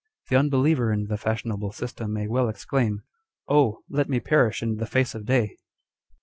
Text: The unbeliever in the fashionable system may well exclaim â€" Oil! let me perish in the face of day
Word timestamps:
The 0.29 0.35
unbeliever 0.35 0.91
in 0.91 1.05
the 1.09 1.15
fashionable 1.19 1.73
system 1.73 2.11
may 2.11 2.25
well 2.27 2.49
exclaim 2.49 3.01
â€" 3.47 3.53
Oil! 3.53 3.83
let 3.87 4.09
me 4.09 4.19
perish 4.19 4.63
in 4.63 4.77
the 4.77 4.87
face 4.87 5.13
of 5.13 5.27
day 5.27 5.57